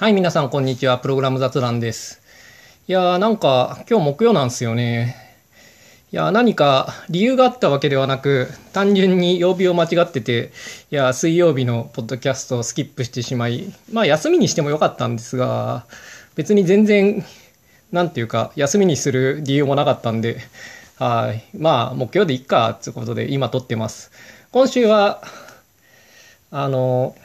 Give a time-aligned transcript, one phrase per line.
[0.00, 0.98] はい、皆さん、こんにちは。
[0.98, 2.20] プログラム雑談です。
[2.86, 5.16] いやー、なんか、今日木曜なんですよね。
[6.12, 10.52] いやー、何か理由があったわけではなく、単純に曜日を間違ってて、
[10.92, 15.84] いやー、水曜日のポッドキャストをスキップしてしまい、まあ、休みにしてもよかったんですが、
[16.36, 17.24] 別に全然、
[17.90, 20.38] なんていうか、休みにする理由もなかったんで、
[21.00, 21.42] はい。
[21.58, 24.12] まあ、木曜でいっか、ということで、今撮ってます。
[24.52, 25.24] 今週は、
[26.52, 27.16] あの、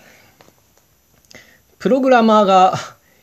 [1.84, 2.75] プログラマーが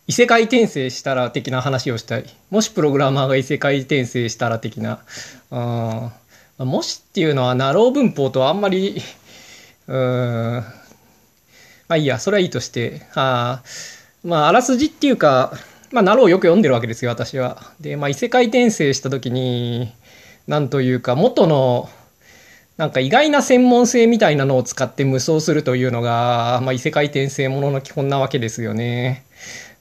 [0.07, 2.27] 異世界転生したら的な話をしたい。
[2.51, 5.01] もしプログラマーが異世界転生したら的な。
[6.59, 9.01] うん、もしっていうのは、なろう文法とあんまり、
[9.88, 9.97] うん、
[11.88, 13.01] まあいいや、それはいいとして。
[13.15, 13.62] あ、
[14.23, 15.55] まあ、あらすじっていうか、
[15.91, 17.73] まあ、なろうよく読んでるわけですよ、私は。
[17.80, 19.91] で、まあ、異世界転生した時に、
[20.47, 21.88] なんというか、元の、
[22.80, 29.27] なんか意外な専門性みたいなのを使って無双するというのが、まあ、異世界転生ものの基本なわけですよね。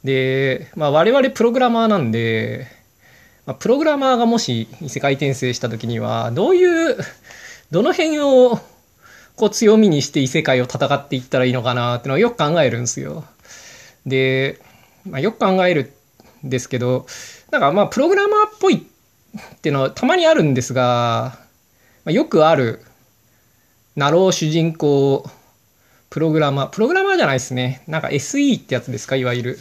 [0.03, 2.67] で、まあ、我々プログラマーなんで、
[3.45, 6.97] まあ、プログラマーがもし異世界転生した時には、どういう、
[7.71, 8.59] どの辺を
[9.37, 13.23] こう強みにして異世界を戦っていったらいいのかなっていうのをよく考えるんですよ。
[14.05, 14.59] で、
[15.09, 15.93] まあ、よく考える
[16.45, 17.07] んですけど、
[17.49, 21.37] なんかまあプログラマーっぽいっていうのはたまにあるんですが、
[22.03, 22.81] ま、よくある
[23.99, 25.29] ナロー主人公
[26.09, 27.83] プログラマー、プログラマーじゃないですね。
[27.85, 29.59] なんか SE ってやつですか、いわゆる。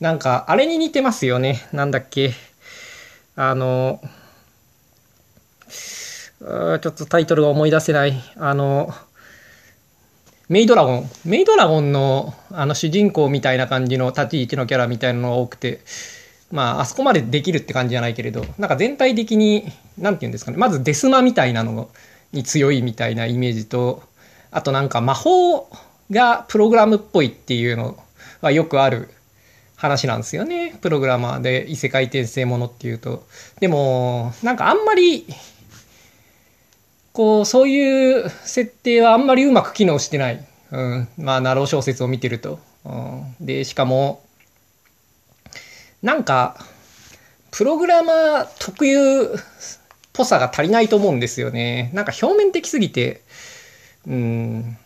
[0.00, 1.68] なんか、あれに似てますよね。
[1.72, 2.32] なんだっけ？
[3.36, 4.00] あの、
[6.40, 8.20] ちょっとタイトルが思い出せない。
[8.38, 8.92] あの、
[10.48, 11.10] メイドラゴン。
[11.24, 15.78] メイドラゴンのあの主人公みたいな感じの立ち位置のキャラみたいなのが多くて、
[16.50, 20.56] まあ、あそこまでできるって感じじゃないけれど、なんか全体的に、なんて言うんですかね。
[20.56, 21.88] まずデスマみたいなの
[22.32, 24.02] に強いみたいなイメージと、
[24.50, 25.68] あとなんか魔法
[26.10, 28.02] がプログラムっぽいっていうの
[28.40, 29.08] はよくある
[29.76, 30.76] 話なんですよね。
[30.82, 33.24] プログラマーで異世界転生ものっていうと。
[33.60, 35.26] でも、なんかあんまり、
[37.12, 40.46] こう、そういう設定はあんまりうまく機能してない。
[40.70, 41.08] うん。
[41.16, 42.58] まあ、ナロー小説を見てると。
[42.84, 44.22] うん、で、しかも、
[46.02, 46.56] なんか、
[47.50, 49.34] プログラマー特有
[50.12, 51.90] ぽさが足りないと思うんですよね。
[51.94, 53.22] なんか表面的すぎて、
[54.06, 54.76] うん。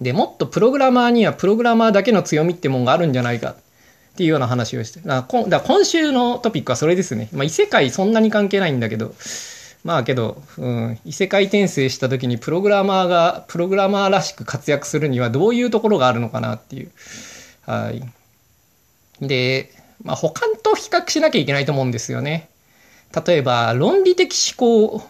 [0.00, 3.56] で、もっとプログラマーにはプログラマーだけの強みってもんがあるんじゃないかっ
[4.16, 5.00] ていうような話をして。
[5.00, 7.28] だからだ今週のトピックはそれですね。
[7.32, 9.14] まあ異世界そんなに関係ないんだけど、
[9.84, 16.90] まあけど、うん、異世界転生した時にプログラマーが、プログラマーらしく活躍するにはどういうところがあるのかなっていう。
[17.66, 18.02] はい。
[19.20, 19.70] で、
[20.02, 22.48] まあ他と比較しなきゃいけないと思うんですよね。
[23.14, 25.06] 例えば、論理的思考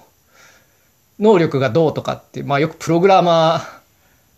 [1.18, 3.84] 能力がどうとかって、まあよくプログラマー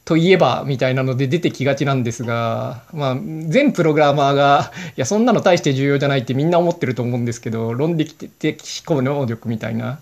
[0.04, 9.98] といえばみたいなので出てきがちなんですが、まあ全プログラマーが、いやそんなの大して重要じゃないってみんな思ってると思うんですけど、論理的思考能力みたいな。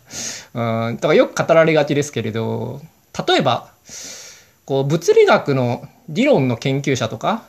[0.55, 2.83] うん、だからよく語られがちですけれど、
[3.27, 3.73] 例えば、
[4.67, 7.45] こう物理学の理論の研究者とか、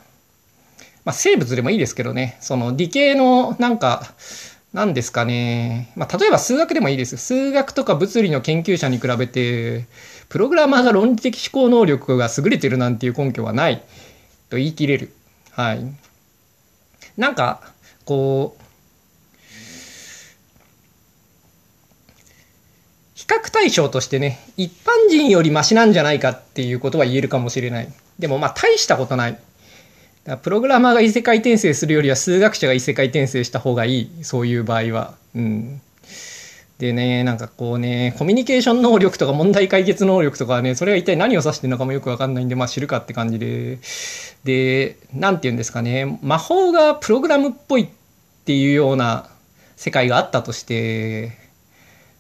[1.03, 4.13] まあ生物でもいいですけどね、その理系のなんか、
[4.75, 5.93] 何ですかね。
[5.95, 7.15] まあ、例えば数学でもいいです。
[7.15, 9.85] 数学とか物理の研究者に比べて、
[10.27, 13.81] プログラマーが論理的思考能力が優れてるなんていう根拠はない
[14.49, 15.13] と言い切れる。
[15.51, 15.95] はい。
[17.15, 17.61] なんか、
[18.03, 18.63] こう、
[23.13, 27.87] 比較対象としてね、一般人よりマシなんじゃないかっていうことは言えるかもしれない。
[28.19, 29.39] でもまあ大したことない。
[30.25, 34.11] だプログラマーが異世界転生するよりは数学者が異世界転生した方がいい。
[34.23, 35.13] そういう場合は。
[35.35, 35.81] うん。
[36.79, 43.79] でね、なんかこうね、コミュニケーション能力とか問題解決能力とかね、それは一体何を指してるのかもよくわかんないんで、まあ知るかって感じで。
[44.43, 47.87] で、なんて言うんですかね、魔法がプログラムっぽいっ
[48.45, 49.29] ていうような
[49.75, 51.37] 世界があったとして、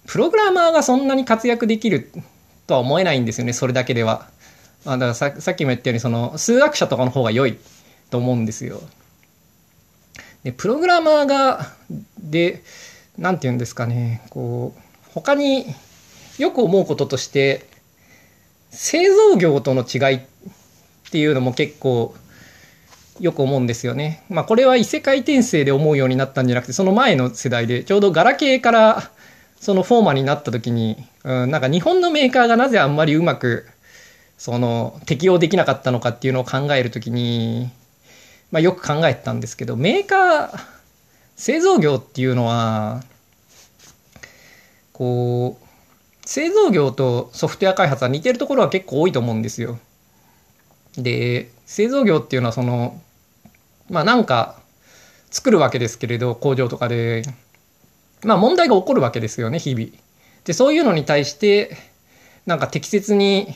[0.07, 2.11] プログラマーがそんなに活躍できる
[2.67, 4.27] とは思えないんですよね、それだけでは。
[4.85, 7.57] あだからささっきも言ったように、その数学者とかの方が良い。
[8.09, 8.81] と思うんですよ。
[10.43, 11.73] でプログラマーが
[12.19, 12.63] で
[13.17, 14.79] 何て言うんですかねこう
[15.11, 15.65] 他に
[16.37, 17.65] よく思うこととして
[18.69, 20.21] 製造業との違いっ
[21.11, 22.13] ていうのも結構
[23.19, 24.23] よく思うんですよね。
[24.29, 29.11] まあこれは異世界転生で思うようになったんじゃなくてその前の世代でちょうどガラケーから
[29.59, 33.65] そのフォーマーになった時に、うん、なんか日本のメーカーがなぜあんまりうまく
[34.37, 37.71] その適用できなかったのかっていうのを考えるときに
[38.51, 40.59] まあ、よく考えてたんですけどメーカー
[41.35, 43.03] 製造業っていうのは
[44.93, 45.65] こう
[46.25, 49.77] 製造業とソフトウェア開発は似てるところは結構多いと思うんですよ。
[50.97, 53.01] で製造業っていうのはその
[53.89, 54.59] まあなんか
[55.29, 57.23] 作るわけですけれど工場とかで
[58.23, 59.87] まあ問題が起こるわけですよね日々。
[60.45, 61.77] でそういうのに対して
[62.45, 63.53] なんか適切に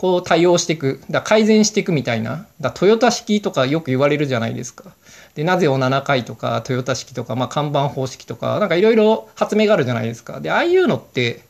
[0.00, 4.94] こう対応していくだ改善していくみたいなだトヨタ式とかよく言われるじゃないですか。
[5.34, 10.40] でなぜを7回とかトヨタ式とか、まあ、看板方式とかなんかいろいろ発明があるじゃないですか。
[10.40, 11.42] でああいうのって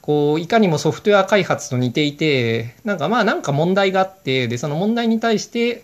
[0.00, 5.82] こういかにもソフトウェア開発と似ていてなんかまあなんか問題があってでその問題に対して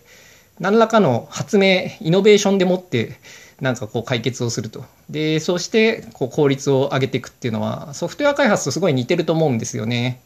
[0.61, 3.19] 何らかの発明イノベーションでもって
[3.59, 10.21] なんかこう解決をするとでそうしてこう効率を上げていくっていうのはソフトウェア開発とすごい似てると思うんですよね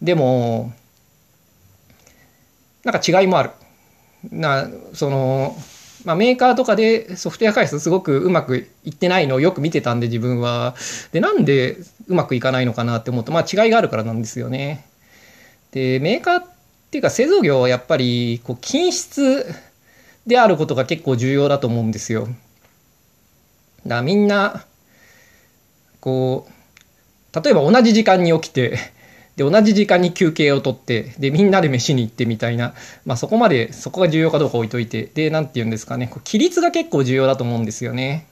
[0.00, 0.72] でも
[2.90, 3.50] なんか違いもある
[4.30, 5.54] なその
[6.04, 10.74] まあ、メーカーとかでソフトウェア開発すごくうまくいってないのをよく見てたんで自分は。
[11.12, 11.76] で、なんで
[12.06, 14.86] うまくいかないのかなって思うと、まあ違いがあるからなんですよね。
[15.72, 16.46] で、メーカーっ
[16.90, 19.52] ていうか製造業はやっぱりこう均質
[20.26, 22.22] であることが結構重要だと思うんですよ。
[22.22, 22.36] だか
[23.96, 24.64] らみんな、
[26.00, 28.78] こう、例えば同じ時間に起きて、
[29.38, 32.74] で、同じ時間に休憩をとって、で、みんなで飯に行ってみたいな、
[33.06, 38.26] まあそこまで、そこが重要かどうか置いといて、で、なんて言うんですかね、規律が結構重要だと思うんですよね。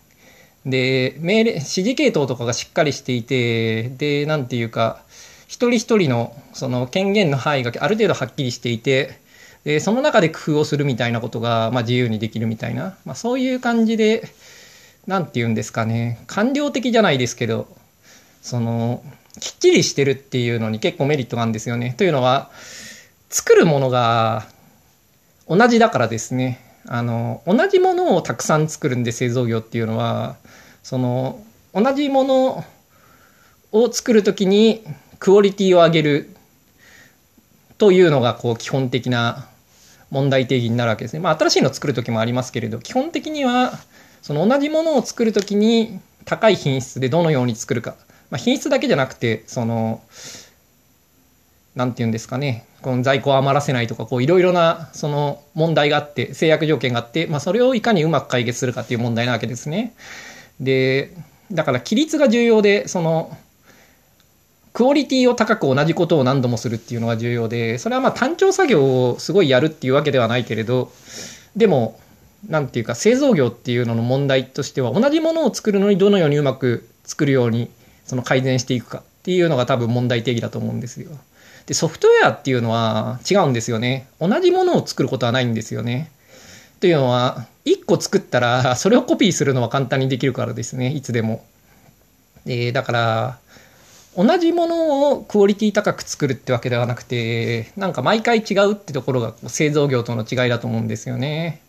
[0.66, 5.00] で、命令、指示系統とかがしっかりしていて、で、なんていうか、
[5.46, 9.20] 一人一人のその権限の範囲がある程度はっきりしていて、
[9.62, 14.28] で、その中で工夫をするみたいなことが、まあ自由にできるみたいな、まあそういう感じで、
[15.06, 17.68] なんて言うんですかね、官僚的じゃないですけど、
[18.42, 19.04] その、
[19.40, 21.94] きっちりしてるっていうのに結構メリットがあるんですよね。
[21.96, 22.50] というのは、
[23.28, 24.46] 作るものが
[25.48, 26.60] 同じだからですね。
[26.86, 30.36] あの、同じものをたくさん作るんで製造業っていうのは、
[30.82, 31.42] その、
[31.74, 32.64] 同じもの
[33.72, 34.84] を作るときに
[35.18, 36.30] クオリティを上げる
[37.78, 39.48] というのがこう基本的な
[40.10, 41.20] 問題定義になるわけですね。
[41.20, 43.78] まあ新しいの作る時もありますけれど、基本的には
[44.22, 47.96] その同じものを作る時に高い品質でどのように作るか。
[48.30, 50.02] まあ、品質だけじゃなくて、その、
[51.74, 59.94] なんて言うんですかね、この在庫を余らせないとか、いろいろなその問題があって、制約条件があって、まあ、それをいかにうまく解決するかっていう問題なわけですね。
[60.60, 61.12] で、
[61.52, 63.36] だから規律が重要で、その、
[64.72, 70.92] クオリティを高く同じことを何度もするっていうのが重要で、それはまあ単調作業をすごいやるっていうわけではないけれど、
[71.56, 71.98] でも、
[72.46, 77.70] なんていうか製造業っていうのの問題としては、同じものを作るのにどのようにうまく作るように
[78.06, 81.10] その改善していくかっていうのが多分問題定義だと思うんですよ。
[81.66, 84.08] で、ソフトウェアっていうのは違うんですよね。
[84.20, 86.10] 同じものを作ることはないんですよね。
[86.80, 91.44] というのは、1個作ったら、 それをコピーするのは簡単にできるからですね、いつでも。
[92.44, 93.38] で、だから、
[94.16, 101.60] 同じものをクオリティ高く作るってわけではなくて、なんか毎回違うってところが製造業との違いだと思うんですよね。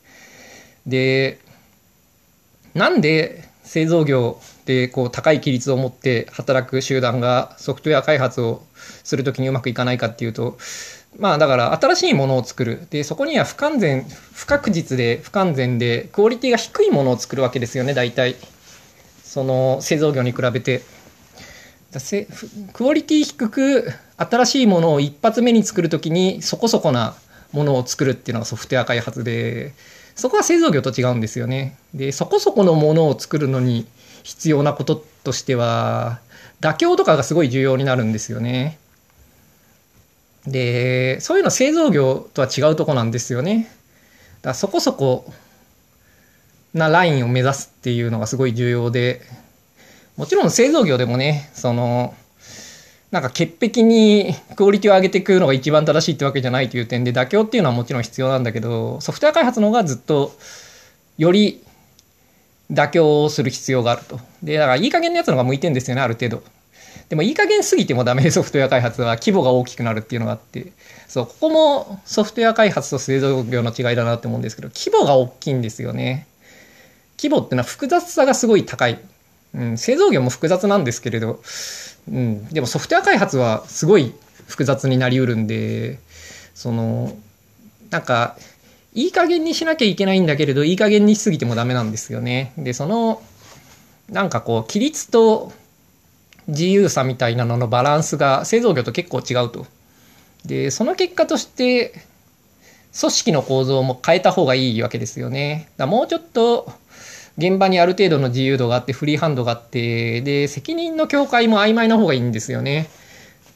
[0.85, 1.39] で、
[2.73, 10.57] なんで製造業でこう高い規律を持って働く集団がソフトウェア開発をするときにうまくいかないかっていうと
[11.17, 12.85] まあだから新しいものを作る。
[12.89, 18.35] でそこには不完全不確実で不完全でクオリティが低いものを作るわけですよね大体。
[19.23, 20.81] その製造業に比べて。
[22.73, 27.15] クオリティ低く新しいものを一発目に作るときにそこそこな
[27.53, 29.73] ものを作るっていうのがソフトウェア開発で
[30.17, 31.77] そこは製造業と違うんですよね。
[31.93, 33.85] で、そこそこのものを作るのに
[34.27, 36.19] 必要なこととしては、
[36.59, 38.77] 妥協とかがすごい重要になるんですよね。
[40.45, 43.71] で、そういうの製造業とは違うとこなんですよね。
[44.41, 45.31] だそこそこ
[46.73, 49.21] なラインを目指すっていうのがすごい重要で、
[50.17, 52.13] もちろん製造業でもね、その、
[53.11, 60.33] なんか潔癖にクオリティを上げていくのが一番正しいってわけじゃないという点で妥協っていうのはもちろん必要なんだけどソフトウェア開発の方がずっと
[61.17, 61.63] より
[62.71, 64.19] 妥協をする必要があると。
[64.43, 66.43] でだからいい加減なやつの方が向いてんですよねある程度。
[67.09, 70.73] でもいい加減すぎてもダメソフトウェア開発は規模が大きくなるっていうのがあって
[71.07, 76.27] そうここもソフトウェア開発と製造業の違いだなって思うんですけど規模が大きいんですよね。
[77.17, 78.99] 規模ってのは複雑さがすごい高い。
[79.55, 81.39] うん、製造業も複雑なんですけれど
[82.11, 84.13] うん、でもソフトウェア開発はすごい
[84.47, 85.99] 複雑になりうるんで
[86.55, 87.15] その
[87.89, 88.37] なんか
[88.97, 92.51] いい加減にしなきゃいけないんだけれどいい加減にしすぎてもダメなんですよね。
[92.57, 93.21] でその
[94.09, 95.53] なんかこう規律と
[96.47, 99.67] 自由さみたいなののバランスが製造業と結構違うと。
[100.45, 101.93] でその結果として
[102.99, 105.69] 組織の構造も変えた方がいいわけですよね。
[105.77, 106.71] だもうちょっと
[107.37, 112.89] 現場にある程度の自由度があってフリーハンドがあってで責任の境界も曖昧な方がいいんですよね。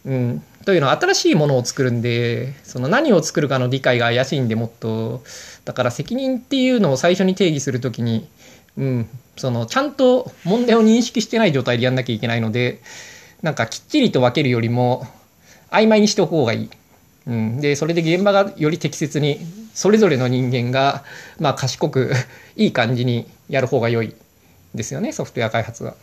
[0.06, 5.24] うん、というのは新しいものを作るんでその何を作るかの理解が怪しいんでもっと
[5.66, 8.28] だから責任っていうのを最初に定義するときに、
[8.78, 12.82] うん、そのちゃんと問題を認識してない状態でやんなきゃいけないので
[13.42, 15.08] なんかきっちりと分けるよりも
[15.70, 16.70] 曖昧にしておく方がいい。
[17.28, 19.40] うん、でそれで現場がより適切に
[19.76, 21.04] それぞれの人間が、
[21.40, 22.12] まあ、賢く
[22.56, 24.16] いい感じにやる方が良い
[24.74, 25.96] ですよねソフトウェア開発は。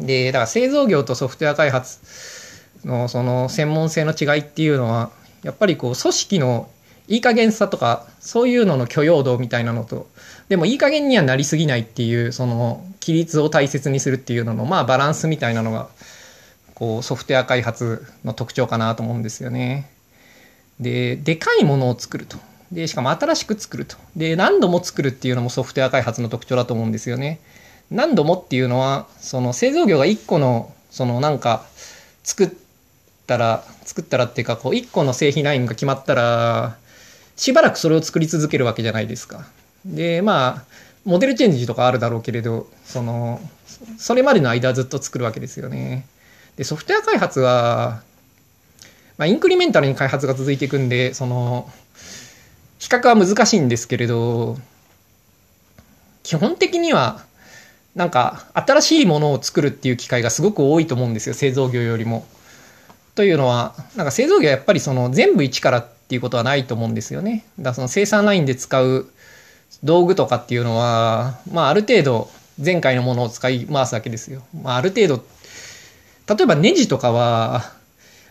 [0.00, 2.00] でだから製造業とソフトウェア開発
[2.84, 5.10] のその専門性の違いっていうのは
[5.42, 6.70] やっぱりこう組織の
[7.08, 10.08] いい加減さとかそういうのの許容度みたいなのと
[10.48, 15.88] でもいい加減にはなりすぎないっていうその規律を大切にするっていうののまあバランスみたいなのが
[16.74, 19.90] こうソフトウェア開発の特徴かなと思うんですよね。
[20.80, 22.38] ででかいものを作ると
[22.72, 27.40] でしかも新しく作るとで何度も作るっていうのもソフトウェア開発の特徴だと思うんですよね。
[27.90, 31.66] 何度もっていうのはその製造業が1個のそのなんか
[32.24, 32.48] 作っ
[33.26, 36.76] たら作ったらっていうかこう1個の製品ラインが決まったら
[37.36, 39.46] しばらくそれを作り続けるわけじゃないですか。
[39.84, 40.64] でまあ
[41.04, 43.40] モデルチェンジとかあるだろうけれどその
[43.98, 46.06] それまでの間ずっと作るわけですよね。
[46.56, 48.02] でソフトウェア開発は、
[49.16, 51.70] まあ、インクリメンタルに開発が続いていくんでその
[52.78, 54.58] 比較は難しいんですけれど
[56.22, 57.24] 基本的には
[57.94, 62.26] なんか新しいものを作るっていう機会がすごく多いと思うんですよ製造業よりも。
[63.14, 67.44] というのはなんか製造業はやっぱりその全部一からっていうことはないと思うんですよね。
[67.58, 69.06] だからその生産ラインで使う
[69.84, 72.30] 道具とかっていうのは、まあ、ある程度
[72.62, 74.42] 前回のものを使い回すわけですよ。
[74.62, 75.24] まあ、ある程度
[76.28, 77.72] 例えばネジとかは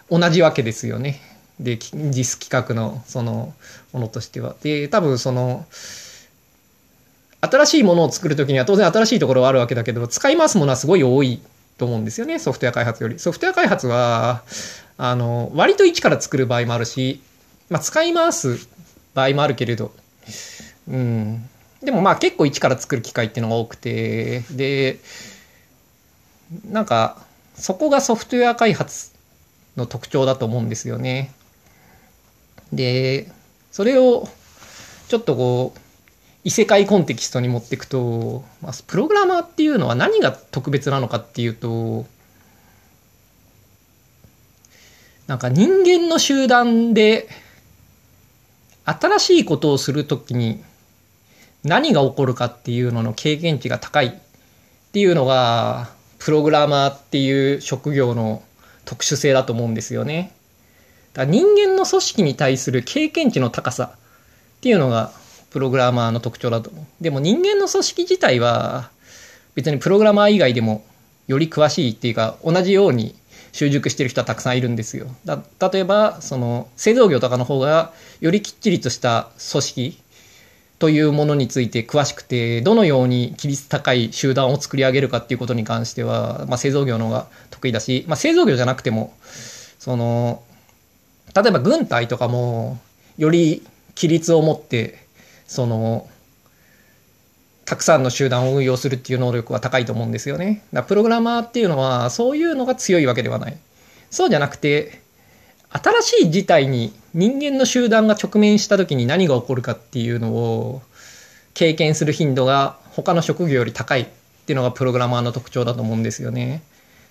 [0.09, 1.19] 同じわけですよね。
[1.59, 3.53] で、実企画のその
[3.93, 4.55] ものとしては。
[4.63, 5.65] で、多分その、
[7.41, 11.41] 新しいものを作るときには当然新しいところはあるわけだけど、使い回すものはすごい多い
[11.81, 13.17] と思うんですよね、ソフトウェア開発より。
[13.17, 14.43] ソフトウェア開発は、
[14.99, 17.23] あの、割と一から作る場合もあるし、
[17.71, 18.67] まあ、使い回す
[19.15, 19.91] 場合もあるけれど、
[20.87, 21.49] うん。
[21.81, 24.99] でもまあ結構一から作る機会っていうのが多くて、で、
[26.65, 27.17] なんか、
[27.55, 29.09] そこがソフトウェア開発
[29.75, 31.33] の特徴だと思うんですよね。
[32.71, 33.27] で、
[33.71, 34.29] それを
[35.07, 35.79] ちょっとこう、
[36.43, 42.05] 異世界コンテキストに持っていくと、まあ、プログラマーっていうのは何が特別なのかっていうと、
[45.27, 47.29] なんか人間の集団で
[48.85, 50.63] 新しいことをするときに
[51.63, 54.11] 何が起こるかっていうのの経験値が高いっ
[54.91, 58.43] ていうのがプログラマーっていう職業の
[58.83, 60.33] 特殊性だと思うんですよね。
[61.13, 65.11] だ人間の組織に対する経験値の高さっていうのが
[65.51, 66.85] プログラマーの特徴だと思う。
[67.01, 68.89] でも人間の組織自体は
[69.53, 70.83] 別にプログラマー以外でも
[71.27, 73.15] より詳しいっていうか同じように
[73.51, 75.07] 習熟してる人はたくさんいるんですよ。
[75.25, 75.41] だ
[75.71, 77.91] 例えばその製造業とかの方が
[78.21, 79.97] よりきっちりとした組織
[80.79, 89.13] というものについて詳しくてどのように規律高い集団を作り上げるかっていうことに関しては、まあ、製造業の方が得意だし、まあ、製造業じゃなくても
[89.77, 90.41] その
[91.35, 92.79] 例えば軍隊とかも
[93.17, 93.61] より
[93.95, 95.05] 規律を持って
[95.51, 96.07] その
[97.65, 100.63] たくさんの集団を運用するっていう能力は高いと思うんですよね。
[100.71, 103.57] だプログラマーっていうのはそういうのが強いわけではない。
[104.09, 105.01] そうじゃなくて
[105.69, 110.81] 新しい事態に人間の集団が直面した時に何が起こるかっていうのを
[111.53, 114.05] 経験する頻度が他の職業より高いっ
[114.45, 116.63] ていうのがプログラマーの特徴だと思うんですよね。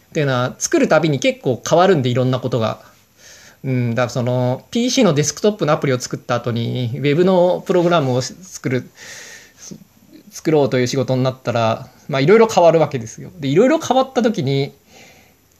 [0.08, 2.80] っていうのは作るたびに結構変わるんでいろんなことが
[3.62, 8.88] うん、だその PC のデスクトップのアプリを作った後に Web のプログラムを作る
[10.30, 11.88] 作ろうという仕事になったら
[12.20, 13.30] いろいろ変わるわけですよ。
[13.38, 14.72] でいろいろ変わった時に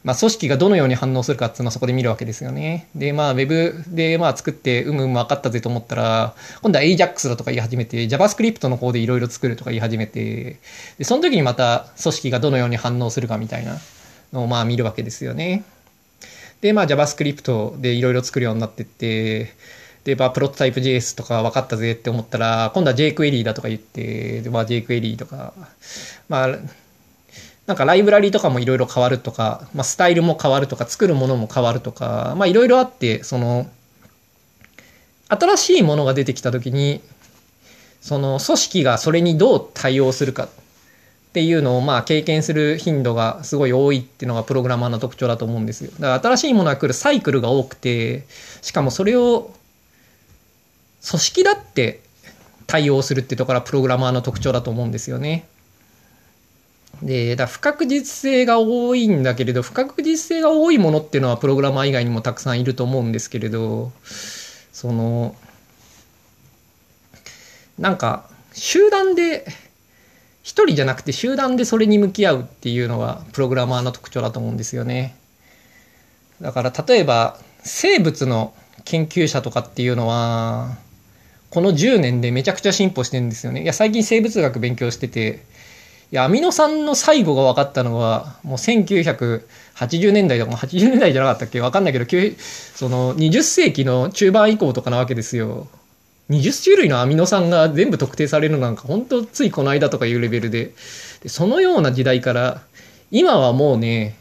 [0.03, 2.87] まあ、組織がどのように反応するかっていうのはそこで見るわけですよね。
[2.95, 10.57] で、まあ、Web でまあ作って、うむうむ分かったぜと思ったら、今度は AJAX だとか言い始めて、JavaScript の方でいろいろ作るとか言い始めて、
[10.97, 13.77] で、その時にまた組織がどのように反応するかみたいな
[14.33, 15.63] のをまあ見るわけですよね。
[16.61, 19.53] で、まあ JavaScript でいろいろ作るようになってって、
[20.03, 25.53] で、まあ、プロトタイプ JS とか分かったぜって思ったら、今度は jQuery だとか言って、で、まあ jQuery とか、
[26.27, 26.47] まあ、
[27.67, 33.69] なんかライブラリとかもいろいろ変わるとか、まあ、スタイルも変わるとか、作るものも変わるとか、まあいろいろあって、その、
[35.27, 37.01] 新しいものが出てきたときに、
[38.01, 40.49] その組織がそれにどう対応するか
[41.31, 45.91] っていうのをまあ経験する頻度がすごい多いっていうのがプログラマーの特徴だと思うんですよ。
[45.97, 48.25] だから新しいものが来るサイクルが多くて、
[48.61, 49.53] しかもそれを
[51.07, 52.01] 組織だって
[52.67, 55.47] 対応するっていうところがプログラマーの特徴だと思うんですよね。
[57.01, 63.93] で、だ不確実性が多いんだけれど、不確実性が多いものっていうのはプログラマー以外にもたくさんいると思うんですけれど、
[64.73, 65.33] その、
[67.79, 69.45] なんか集団で
[70.43, 75.15] 一人じゃなくて集団でそれに向き合うっていうのがプログラマーの特徴だと思うんですよね。
[76.41, 80.77] だから例えば生物の研究者とかっていうのは
[81.51, 83.61] この10年でめちゃくちゃ進歩してるんですよね。
[83.61, 85.43] いや最近生物学勉強してて
[86.11, 91.61] いやアミノ酸の最後が分かったのはもう1980年代とか80年代じゃなかったっけ？
[91.61, 92.05] 分かんないけど
[92.73, 95.67] その20世紀の中盤以降とかなわけですよ。
[96.31, 100.73] 20種類のアミノ酸が全部特定されるなんか本当ついこの間とかいうレベルで。
[101.21, 102.61] でそのような時代から
[103.11, 104.15] 今はもうね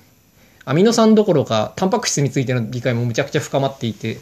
[0.64, 4.18] アミノ酸どころかタンパク質についての理解もむちゃくちゃ深まっていて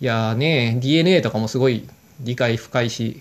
[0.00, 1.88] いやね DNA とかもすごい
[2.20, 3.20] 理解深いし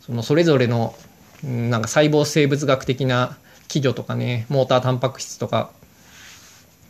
[0.00, 0.94] そのそれぞれの
[1.42, 3.36] なんか細胞生物学的な
[3.66, 5.70] 基準とかねモータータンパク質とか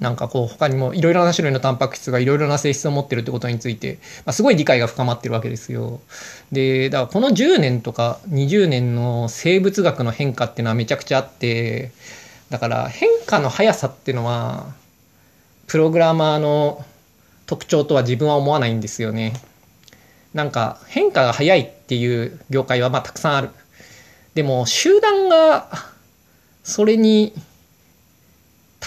[0.01, 6.01] なんかこう他にもいろいろな種類のタンパク質がいろいろな性質を持ってるってことについて、まあ、すごい理解が深まってるわけですよ。
[6.53, 11.91] で、だからこの10年とか20年の生物学の変化っていうのはめちゃくちゃあって、
[12.51, 14.67] だから変化の速さっていうのは、
[15.67, 16.85] プログラマーの
[17.47, 19.35] 特徴とは自分は思わないんですよね。
[20.33, 23.51] なんか変化が速いっていう業界はまあたくさんある。
[24.35, 25.69] でも集団が
[26.63, 27.33] それに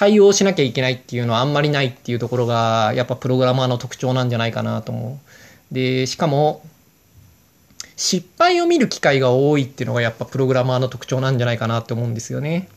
[0.01, 5.19] 対応しなきゃいけないっていうのはあんまりないっていうところがやっぱプログラマーの特徴なんじゃないかなと思
[5.71, 5.73] う。
[5.75, 6.63] で、しかも
[7.97, 12.67] 失敗を見る機会が多いっていうのがやっぱプログラマーの特徴なんじゃないかなって思うんですよね。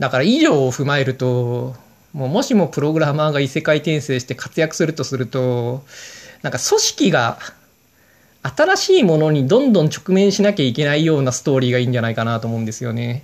[0.00, 1.76] だから以上を踏まえると、
[2.12, 5.84] もうもしもプログラマーが異世界転生して活躍するとすると、
[6.42, 7.38] なんか組織が
[8.42, 13.22] 新しいものにどんどん直面しなきゃいけないようなストーリーがいいんじゃないかなと思うんですよね。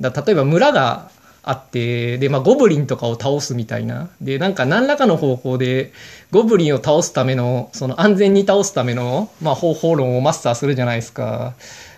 [0.00, 1.10] だ例えば村が
[1.42, 5.92] あってで、まあ、ゴブリンとかを倒すみたいなでなんか何らかの方法で
[6.30, 11.54] ゴブリンを倒すためのその安全に倒すための、まあ、方法論をマスターするじゃないですか。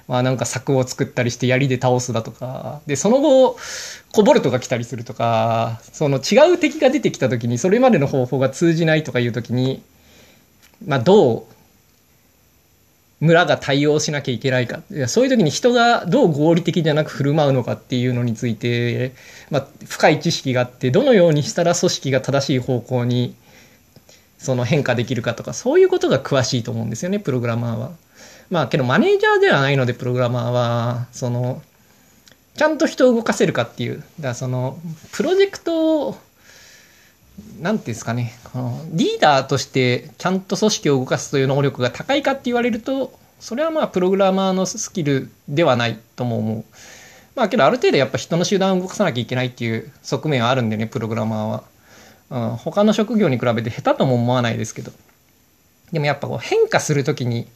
[0.09, 2.81] まあなんか柵を作ったりして槍で倒すだとか。
[2.87, 3.57] で、その後、
[4.13, 9.83] コボルトが来たりするとか、その違う敵が出てきた時にそれまでの方法が通じないとかいう時に、
[10.87, 11.56] まあどう
[13.21, 19.13] 村が対応しなきゃいけないかそういう時に人がどう合理的じゃなく振る舞うのかっていうのについて、
[19.51, 23.35] まあ、深い知識があってどのようにしたら組織が正しい方向に
[24.39, 27.93] その変化できるかとかそういうことが詳しいと思うんですよねプログラマーは。
[28.51, 31.63] まあけどマネージャーではないのでプログラマーはその
[32.55, 34.79] ちゃんと人を動かせるかっていうだからその
[35.13, 36.17] プロジェクトを
[37.61, 46.65] なんていうんですかね、このリーダーとしてちゃんと組織を動かすという能力が高いかって言われると、それはまあプログラマーのスキルではないとも思う。
[47.35, 51.65] まあけどある程度やっぱ人の集団を動かさなきゃいけないっていう側面はあるんでね、プログラマーは。
[52.29, 54.93] うん、他の職業に比べて下手とも思わないですけど。
[55.93, 57.47] でもやっぱこう変化するときに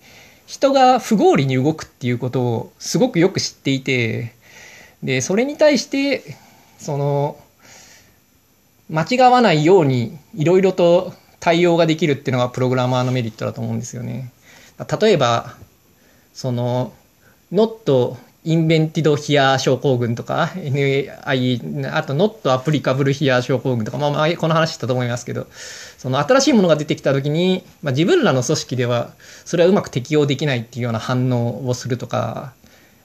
[0.50, 4.34] 人が不合理に動くっていうことをすごくよく知っていて、
[5.00, 6.36] で、それに対して、
[6.76, 7.36] その、
[8.90, 14.32] 間違わないようにいろいろと対応ができるっていうのがプログラマーのメリットだと思うんですよね。
[15.00, 15.54] 例えば、
[16.34, 16.92] その、
[17.52, 21.60] not invented here 症候群とか、NAI、
[21.92, 25.46] あと not applicable here 症候群とか、まあ、まあ、この話したと思いますけど、
[25.98, 29.12] その新しいものが出てきた時に、まあ、自分らの組織では
[29.44, 32.52] それはうまく適用できないっていうような反応をするとか、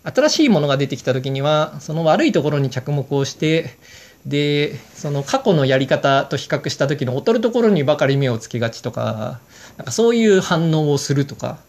[0.03, 3.77] 新しいものが出てきた時には、その悪いところに着目をして、
[4.25, 9.39] でその過去のやり方と比較した時の劣るところにばかり目をつけがちとか
[9.77, 11.59] なんかそういう反応をするとか、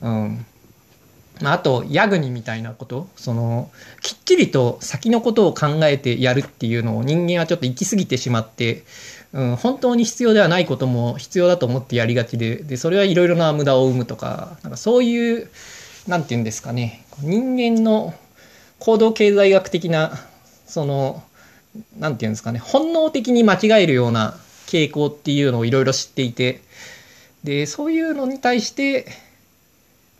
[0.00, 0.46] うん。
[1.42, 3.08] まあ、あとヤグニみたいなこと。
[3.16, 8.84] そのきっちりと先のことを考えてやるっていうのを人間はちょっと行き過ぎてしまって、
[9.32, 15.50] うん、本当に必要ではないことも必要だと思ってやりがちででそれはいろいろな無駄を生むとかなんかそういう
[16.06, 17.04] なんて言うんですかね。
[17.20, 18.14] 人間の
[18.78, 20.12] 行動経済学的な
[20.66, 21.22] その
[21.98, 24.36] なんて言うんですかね、本能的に間違えるような
[24.66, 26.60] 傾向っていうのをいろいろ知っていて、
[27.44, 29.06] で、そういうのに対して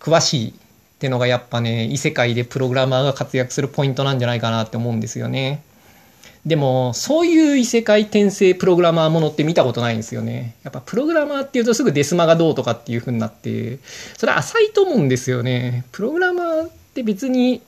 [0.01, 0.53] 詳しいっ
[0.99, 5.63] てのがやっぱね、異世界でプログラマーが活躍するポイントなんじゃないかなって思うんですよね。
[6.47, 10.55] でも、そういう異世界転生プログラマーものって見たことないんですよね。
[10.63, 13.81] やっぱプログラマーっていうとすぐデスマがどうとかっていう風になって、
[14.17, 15.85] それ浅いと思うんですよね。
[15.91, 17.63] プログラマーって別に、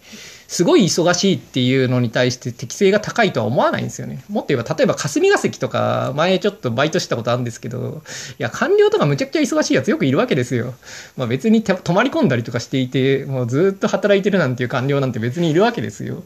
[0.48, 4.24] すごい忙しいっていうのに対して適性が高いとは思わないんですよね。
[4.30, 8.02] もっと言えば、例えば霞が関とか、前ちょっとバイトしたことあるんですけど、
[8.38, 10.72] いや、官僚とかむちゃくちゃ忙しいやつよくいるわけですよ。
[11.18, 16.24] まあ別に泊まり込んだりとかしていて、もうずっと働いてるなんていう官僚なんて別にいるわけですよ。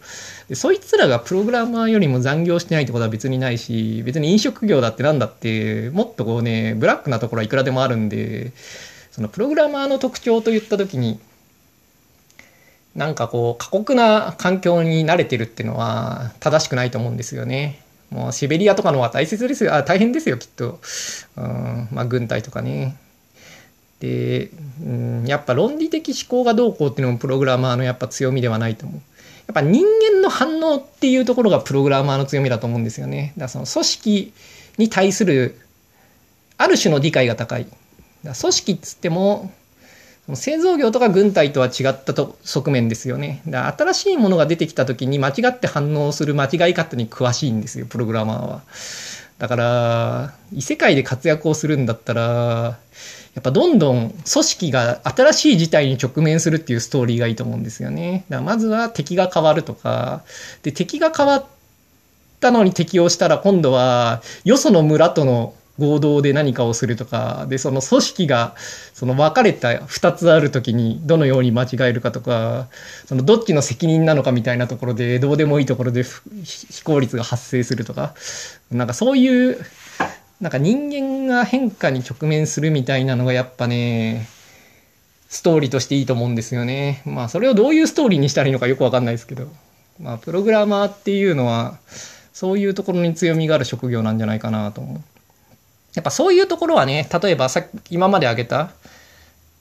[0.49, 8.53] でそいつらがプログラマーよりも残業してないってことは別にないし、別に飲食業だってなんだって、もっとこうね、ブラックなところはいくらでもあるんで、
[9.11, 11.19] そのプログラマーの特徴といった時に
[12.95, 17.83] なんかこう過酷な環境に慣れてるっていうのは正しくないと思うんですよね。
[18.11, 20.79] もうシベリアとかの方が大切ですよあ大変ですよきっと、
[21.37, 22.97] うんまあ、軍隊とかね。
[24.01, 24.51] で、
[24.85, 29.01] うん、やっぱ論理的思考がどうこうっていうのもプログラマーのやっぱ強みではないと思う。
[29.47, 33.33] やっぱ人間の反応っていうところがプログラマーの強みだと思うんですよね。
[33.37, 34.33] だからその組織
[34.79, 35.59] に対する
[36.59, 37.67] ある種の理解が高い。
[38.23, 39.53] 組織っつっても
[40.35, 43.43] 製造業とか軍隊とは違ったと側面ですよね。
[43.47, 48.63] だ新しいものが出てきた時に間違って反応する間違い方に詳しいんですよ、プログラマーは。
[49.39, 52.79] だから、異世界で活躍をするんだったら、
[53.35, 58.25] やっぱどんどん組織が新しい事態に直面するっていうストーリーがいいと思うんですよね。
[58.29, 60.23] だからまずは敵が変わるとか、
[60.63, 61.47] で、敵が変わっ
[62.39, 68.55] たのに適応したら今度はよその村との合同で何かをするとか、で、その組織が、
[68.95, 72.69] その分かれた2つある時にどのように間違えるかとか、
[73.07, 76.05] そのどっちの責任なのかみたいなところで、どうでもいいところで
[76.45, 78.15] 非効率が発生するとか、
[78.71, 79.59] なんかそういう
[80.43, 84.27] なんか人間が変化に直面するみたいなのがやっぱね、
[85.29, 87.01] ストーリーとしていいと思うんですよね。
[87.07, 89.47] まあそれをどういうストーリーにしたらいいのかよくわかんないですけど。
[90.01, 91.79] まあプログラマーっていうのは、
[92.33, 95.01] そういうところに強みがある職業なんじゃないかなと思う。
[95.95, 98.73] やっぱそういうところはね、例えばさ今まで挙げた、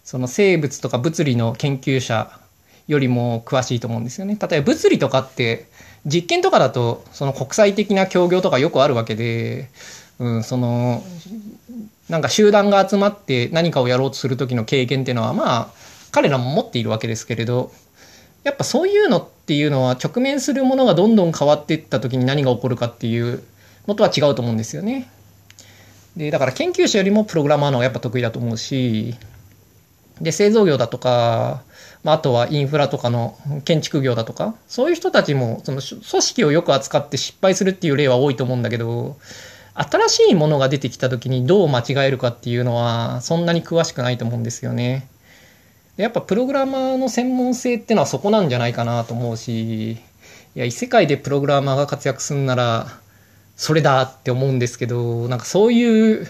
[0.04, 2.32] その生物とか物理の研究者
[2.88, 4.38] よりも詳しいと思うんですよね。
[4.40, 5.68] 例えば物理とかって
[6.06, 9.70] 実験とかだとその国際的な協業とかよくあるわけで
[10.22, 11.04] うん、その
[12.08, 15.68] なんか集団が集まって何かをやろうとする時の経験っていうのはまあ
[16.12, 17.72] 彼らも持っているわけですけれど
[18.44, 23.44] やっぱそういうのっていうのは直面するものがどんどん変わっていった時に何が起こるかっていう
[23.88, 25.10] のとは違うと思うんですよね。
[26.16, 29.16] でだから研究者よりもプログラマーの方がやっぱ得意だと思うし
[30.20, 31.64] で製造業だとか、
[32.04, 39.18] まあ、あとはインフラとかの建築業だとかそういう人たちもその組織をよく扱って失敗するっていう例は多いと思うんだけど
[39.74, 45.08] 新しいものが出てきた時にどう間違えるかっていうのはそんなに詳しくないと思うんですよね。
[45.98, 49.98] やっぱプログラマーの専門性ってのはそこなんじゃないかなと思うし、い
[50.56, 53.01] や、異世界でプログラマーが活躍するなら、
[53.56, 56.28] それだって思うんですけど、なんかそういう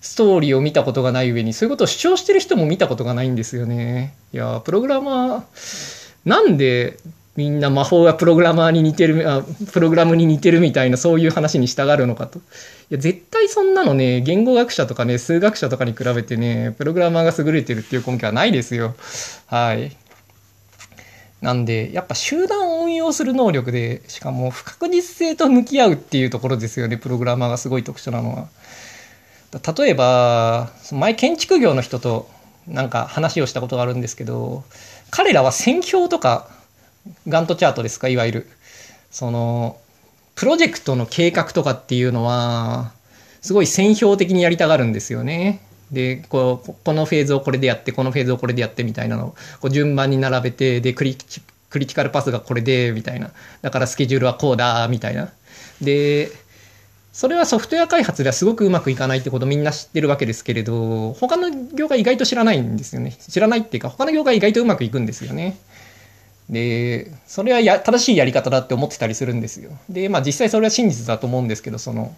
[0.00, 4.14] ストーリーを見たことがない上に、そういうことを主張してる人も見たことがないんですよね。
[4.32, 5.42] いや、プログラマー、
[6.24, 6.98] なんで
[7.36, 12.38] みんな魔法がプログラマーに似てるあプログラムに似てるみたいなそういう話に従うのかと。
[12.38, 12.42] い
[12.90, 18.94] や絶対そんなのね言語学者とかね数学者とかに比べてねプログラマーが優れてるっていう根拠はないですよ。
[19.46, 19.94] はい。
[21.42, 28.48] なんでやっぱ集団運用する能力でしかも不確実性と向き合うっていうところですよねプログラマーがすごい特徴なのは
[29.76, 32.28] 例えば前建築業の人と
[32.66, 34.64] なんか話をしたことがあるんですけど
[35.10, 36.48] 彼らは戦況とか
[37.28, 38.46] ガントチャートですかいわゆる
[39.10, 39.78] その
[40.34, 42.92] プロジェクトの計画とかっていうのは
[43.40, 45.60] すごい線標的にやりたがるんですよね。
[45.90, 51.16] でこうこのフェーズをこれでやってこのフェーズをこれでやってみたいなのをこう順番に並べてでクリ
[51.70, 53.30] クリティカルパスがこれでみたいな。
[53.62, 55.30] だからスケジュールはこうだみたいな。
[55.80, 56.30] で
[57.12, 63.12] それはソフトウェア開発ではすごくうまくいかないってことみんな知ってるわけですけれど他の業界意外と知らないんですよね。
[63.12, 65.56] 知らないっていうか他の業界意外とうまくいくんですよね。
[66.48, 69.70] で、それはや正しいやり方だって思ってたりするんですよ。
[69.88, 72.14] で、まあ実際それは真実だと思うんですけど、その、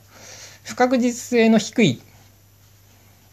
[0.65, 2.03] 不確実性の低い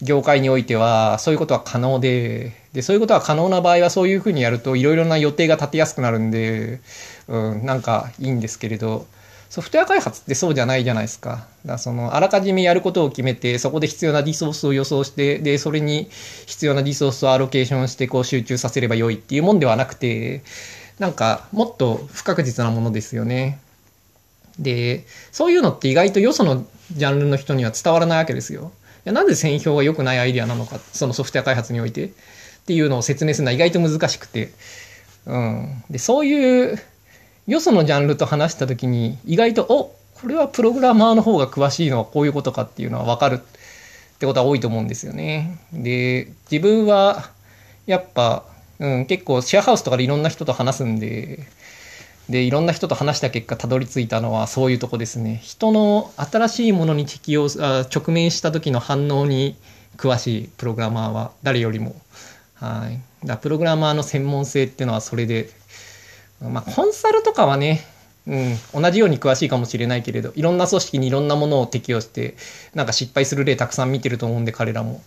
[0.02, 6.82] 業界においては、そういうことは可能で、で、そういうことは可能な場合はそういうふうにやるといろいろな予定が立てやすくなるんで、
[7.28, 9.08] うん、なんかいいんですけれど、
[9.50, 11.48] ソフトウェア開発ってそうじゃないじゃないですか。
[11.66, 16.10] だその、あらかじめやることを決めて、そこで必要なリソースを予想して、で、それに
[16.46, 20.44] 必要なリソースをアロケーションして、こう集中させればよいっていうもんではなくて、
[21.00, 23.60] なんかもっと不確実なものですよね。
[24.60, 28.72] で、そういうのって意外とよそのジャンルの人には伝わらないわけですよ。
[29.06, 32.08] やなぜ線標が良くないアイデアなのか、そのソフトウェア開発において？
[32.08, 32.10] っ
[32.66, 34.50] ていうのを説明するのは意外と難しくて。
[35.26, 35.84] うん。
[35.90, 36.80] で、そういう
[37.48, 45.60] よそのジャンルと話した時に意外と、おこれはプログラマーの方が詳しいのはこういうことかっていうのは分かるってことは多いと思うんですよね。
[45.72, 47.30] で、自分は
[47.86, 48.44] やっぱ
[48.78, 51.48] うん、結構シェアハウスとかでいろんな人と話すんで、
[52.30, 55.40] で、いろんな人と話した結果たどり着いたのはそういうとこですね。
[55.44, 59.56] 人の新しいものに適応、あ直面した時の反応に
[59.98, 61.96] 詳しいプログラマーは誰よりも。
[62.56, 63.28] はい。
[63.28, 65.50] だプログラマーの専門性っていうのはそれで、
[66.42, 67.86] まあ、コンサルとかはね、
[68.28, 72.36] うん、同じように詳しいかもしれないけれど、いろんな組織にいろんなものを適用して、
[72.74, 75.02] なんか失敗する例たくさん見てると思うんで、彼らも。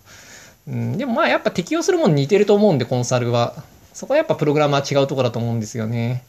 [0.68, 3.64] うん、でもまあやっぱ適用するもん似てると思うんで、コンサルは。
[3.92, 6.22] そこはやっぱプログラマー違うとこだと思うんですよね。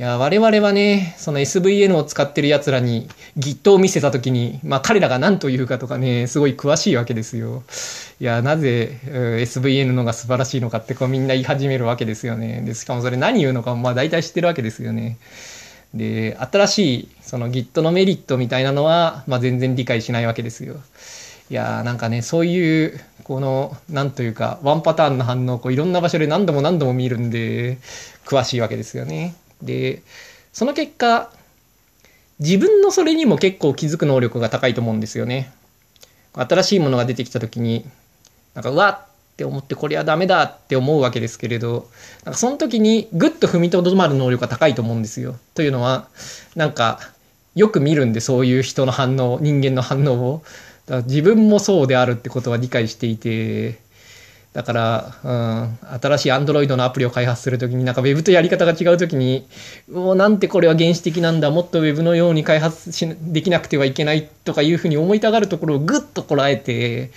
[0.00, 7.62] いや、我々はね、その SVN を使ってる奴らに Git を見せたときに、まあ彼らが何と言うかとかね、すごい詳しいわけですよ。
[8.18, 12.62] いや、なぜ、SVN のが素晴らしいのかってこうみんな言い始めるわけですよね。
[12.62, 15.18] で、しかもそれ何言うのかもまあ大体知ってるわけですよね。
[15.92, 20.76] で、新しいその Git のメリットみたいなのは、まあ全然理解しないわけですよ。
[21.50, 27.76] いやーなんかね、そういう、この、なんというか、ワンパターンの反応をこういろんな場所で何度も何度も見るんで、
[28.24, 29.34] 詳しいわけですよね。
[29.62, 30.02] で、
[30.52, 31.30] その結果、
[32.38, 35.52] 自分のそれにも結構気づく能力が高いと思うんですよね。
[36.34, 37.84] 新しいものが出てきた時に、
[38.54, 41.88] なんか、うわっって思ってこれはダメだって思うわけですけれど、
[42.24, 45.36] なんかその時にぐっと踏みとどまる能力が高いと思うんですよ。
[45.54, 46.08] というのは、
[46.56, 47.00] なんか、
[47.54, 50.42] よく見るんで、そういう人の反応、人間の反応を。
[51.06, 53.80] 自分もそうであるってことは理解していて、
[54.52, 59.46] だから、うん、新しい Android のアプリを開発するときに、なんか Web とやり方が違うときに、
[59.90, 67.12] もうなんてこれは原始的なんだ、もっと Web のように開発しできなくてはいけないとかいうふうに思いたがるところをぐっとこらえて、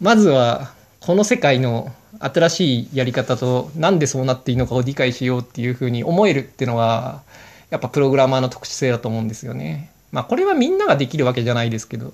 [0.00, 7.22] まずはこの世界の新しいやり方となんでそうなっていいのかを理解しようっていうふうに思えるっていうのが、
[7.70, 9.90] やっぱプログラマーの特殊性だと思うんですよね。
[10.12, 12.12] まあこれはみんなができるわけじゃないですけど、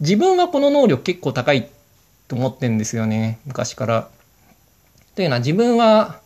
[0.00, 1.68] 自分はこの能力結構高い
[2.28, 4.08] と思ってんですよね昔から。
[5.14, 6.20] というのは自分は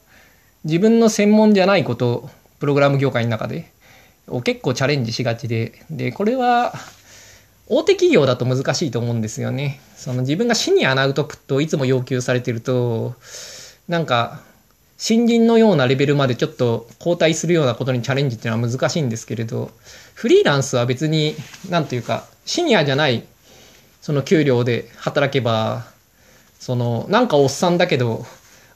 [0.64, 3.70] 自分の専門じゃないことプログラム業界の中で
[4.26, 6.72] を結構チャレンジしがちででこれは
[7.68, 9.80] 大手企業だと難しいと思うんですよね。
[9.94, 13.14] その自分がシニアなアウトプットをいつも要求されてると
[13.88, 14.40] なんか
[14.98, 19.70] 新人のようなレベルまでちょっと交代するようなことにチャレンジっていうのは難しいんですけれど
[20.14, 21.34] フリーランスは別に
[21.68, 23.24] 何というかシニアじゃない
[24.00, 25.86] その給料で働けば、
[26.60, 28.24] その、なんかおっさんだけど、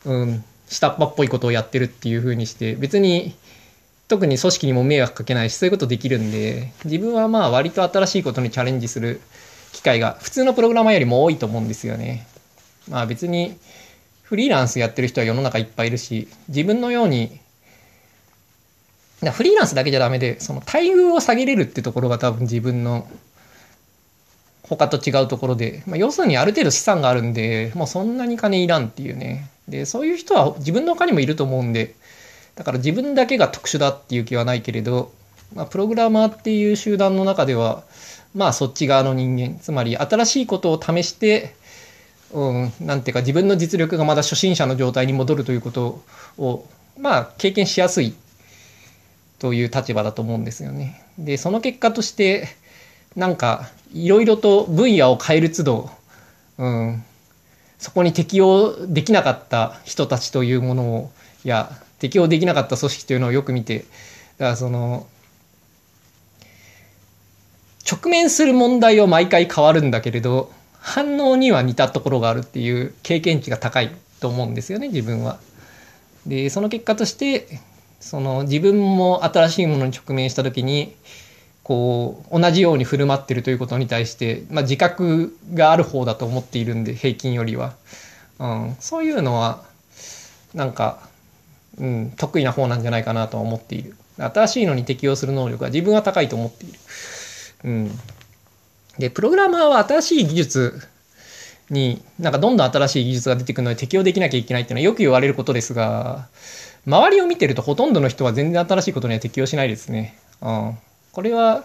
[0.07, 3.37] うん、下っ端っぽいことをやってるっていう風にして、別に、
[4.09, 9.21] 特に組織にも迷惑かけないし、そういうことできるんで、自分はまあ割と新しいことにチャレンジする
[9.73, 12.27] 機会が、普通のプログラマーよりも多いと思うんですよね。
[12.89, 13.57] まあ別に、
[14.23, 17.39] フリーランスやってる人は世の中いっぱいいるし、自分のように、
[19.33, 23.07] フリーランスだけじゃダメで、その待遇を下げれるってところが多分自分の
[24.69, 29.51] 他と違うところで、まあ、要するにある程度資産があるんで、もうそんなに金いらんっていうね。
[29.69, 31.95] で、そういう人は自分の他にもいると思うんで、
[32.55, 35.13] だから自分だけが特殊だっていう気はないけれど、
[35.55, 37.85] まあ、プログラマーっていう集団の中では、
[38.35, 41.55] まあそっち側の人間、つまり新しいことを試して、
[42.33, 46.03] うん、なんていうか自分の実力がまだ初心者の状態に戻るということ
[46.39, 46.67] を、
[46.99, 48.15] まあ経験しやすい
[49.39, 51.05] という立場だと思うんですよね。
[51.19, 52.49] で、その結果として、
[53.15, 55.91] なんかいろいろと分野を変える都度、
[56.59, 57.05] うん、
[57.79, 61.11] そこに適応できなかった人たちというものを、
[61.45, 65.07] いや、適応できなかった組織というのをよく見て、だからその、
[67.91, 75.39] 直面する問題は毎回変わるんだけれど、反応には似たところがあるっていう経験値が高いと思うんですよね、自分は。
[76.27, 77.61] で、その結果として、
[78.01, 80.95] その自分も新しいものに直面した時に、
[81.65, 87.75] こう同じように振る舞ってるということに対して、まあ、自覚がある方だと思っているんで平均よりは、
[88.39, 89.65] うん、そういうのは
[90.53, 91.01] なんか、
[91.79, 93.97] うん、得意な方なんじゃないかなと思っている。
[94.17, 96.79] 新しいのに適応する能力は自分は高いと思っている、
[97.65, 97.91] うん、
[98.97, 100.81] でプログラマーは新しい技術
[101.71, 106.29] になんかどんどん新しい技術が出てくるので適応できなきゃいけないっていうのはよく言われることですが
[106.87, 110.17] 周りを見てるとほとんどの人は全然新しいことには適応しないですね。
[110.43, 110.79] うん。
[111.15, 111.65] これは、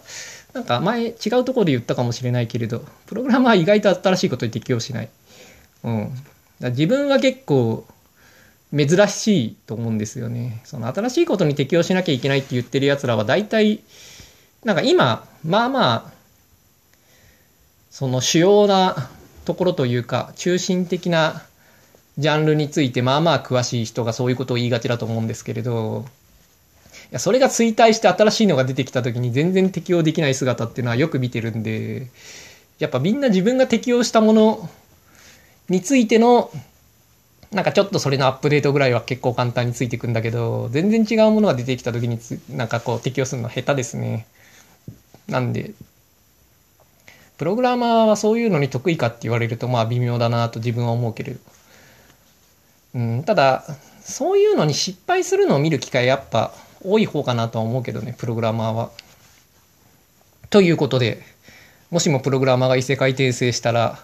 [0.54, 5.10] なんか前違うところで言ったかもしれないけれど、プログラマーは意外と新しいことに適応しない。
[5.84, 6.12] うん。
[6.60, 7.86] だ自分は結構
[8.76, 10.62] 珍しいと思うんですよね。
[10.66, 13.82] その新しいことに適応しなきゃいけないって言ってる奴らは大体、
[14.64, 16.12] なんか今、まあまあ、
[17.90, 19.10] その主要な
[19.46, 21.44] ところというか、中心的な
[22.18, 26.06] ジャンルについてまあまあ詳しい人がそういうことを言いがちだと思うんですけれど、
[27.12, 32.08] やそれが衰退して新しいのが出てきた時に全然適応できない姿っていうのはよく見てるんで
[32.78, 34.70] やっぱみんな自分が適応したもの
[35.70, 36.52] についての
[37.52, 44.28] なんかちょっとそれのアップデートぐらいは結構簡単についていくんだけど全然違うものが出てきた時につなんかこう適応するの下手ですね。
[45.28, 45.74] なんで
[47.38, 51.40] プログラマーはそういうのに得意かって言われるとまあ微妙だなと自分は思うけれど、
[52.96, 53.64] うん、ただ
[54.02, 56.52] そういうのに失敗するのを見る機会やっぱ
[56.84, 58.92] 多い方かなとは思うけどね、プログラマーは。
[60.50, 61.22] ということで、
[61.92, 64.00] もしもプログラマーが異世界転生したら、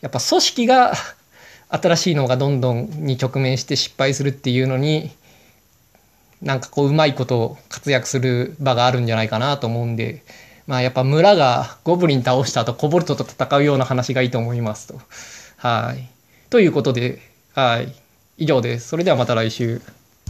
[0.00, 0.94] やっぱ組織が
[1.70, 5.10] 新しいのがどんどんに直面して失敗するっていうのに
[6.40, 10.22] なんかこううまいこと活躍する場があるんじゃないかなと思うんで
[10.68, 15.00] まあやっぱ村がゴブリン倒した後コボルトと戦うような話がいいと思いますと。
[15.56, 16.08] はい。
[16.50, 17.20] ということで、
[17.54, 17.92] はい。
[18.36, 18.88] 以上です。
[18.88, 19.80] それではまた来週。